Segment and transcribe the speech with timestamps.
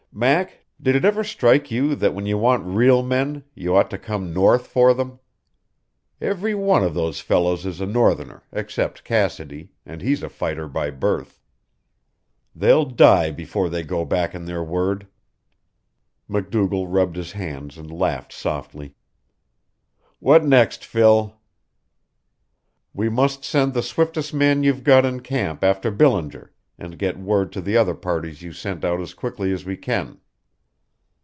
[0.13, 3.97] "Mac, did it ever strike you that when you want REAL men you ought to
[3.97, 5.21] come north for them?
[6.19, 10.89] Every one of those fellows is a northerner, except Cassidy, and he's a fighter by
[10.91, 11.39] birth.
[12.53, 15.07] They'll die before they go back on their word."
[16.27, 18.95] MacDougall rubbed his hands and laughed softly.
[20.19, 21.37] "What next, Phil?"
[22.93, 26.49] "We must send the swiftest man you've got in camp after Billinger,
[26.79, 30.19] and get word to the other parties you sent out as quickly as we can.